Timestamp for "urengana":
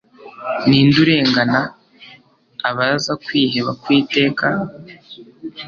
1.03-1.59